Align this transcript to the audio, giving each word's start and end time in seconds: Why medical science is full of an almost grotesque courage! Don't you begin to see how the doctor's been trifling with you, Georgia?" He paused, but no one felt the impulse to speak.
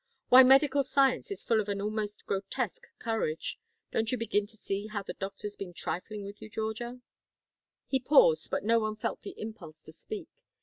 Why 0.29 0.41
medical 0.41 0.83
science 0.83 1.29
is 1.29 1.43
full 1.43 1.61
of 1.61 1.69
an 1.69 1.79
almost 1.79 2.25
grotesque 2.25 2.87
courage! 2.97 3.59
Don't 3.91 4.11
you 4.11 4.17
begin 4.17 4.47
to 4.47 4.57
see 4.57 4.87
how 4.87 5.03
the 5.03 5.13
doctor's 5.13 5.55
been 5.55 5.75
trifling 5.75 6.25
with 6.25 6.41
you, 6.41 6.49
Georgia?" 6.49 7.01
He 7.85 7.99
paused, 7.99 8.49
but 8.49 8.63
no 8.63 8.79
one 8.79 8.95
felt 8.95 9.21
the 9.21 9.39
impulse 9.39 9.83
to 9.83 9.91
speak. 9.91 10.27